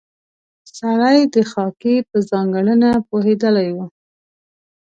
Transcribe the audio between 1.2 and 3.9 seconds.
د خاکې په ځانګړنه پوهېدلی و.